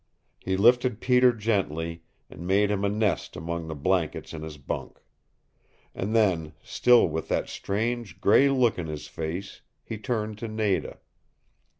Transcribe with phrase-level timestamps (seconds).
[0.39, 4.99] He lifted Peter gently, and made him a nest among the blankets in his bunk.
[5.93, 10.97] And then, still with that strange, gray look in his face, he turned to Nada.